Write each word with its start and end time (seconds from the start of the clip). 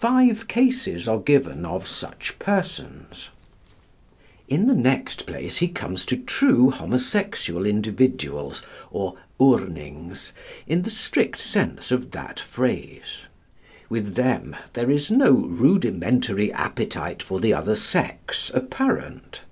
Five 0.00 0.48
cases 0.48 1.06
are 1.06 1.18
given 1.20 1.66
of 1.66 1.86
such 1.86 2.38
persons. 2.38 3.28
In 4.48 4.68
the 4.68 4.74
next 4.74 5.26
place 5.26 5.58
he 5.58 5.68
comes 5.68 6.06
to 6.06 6.16
true 6.16 6.70
homosexual 6.70 7.66
individuals, 7.66 8.62
or 8.90 9.18
Urnings 9.38 10.32
in 10.66 10.80
the 10.80 10.88
strict 10.88 11.40
sense 11.40 11.90
of 11.90 12.12
that 12.12 12.40
phrase. 12.40 13.26
With 13.90 14.14
them 14.14 14.56
there 14.72 14.90
is 14.90 15.10
no 15.10 15.30
rudimentary 15.32 16.50
appetite 16.54 17.22
for 17.22 17.38
the 17.38 17.52
other 17.52 17.76
sex 17.76 18.50
apparent. 18.54 19.42